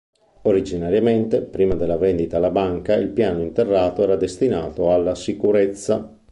[0.41, 6.17] Originariamente, prima della vendita alla banca il piano interrato era destinato alla sicurezza.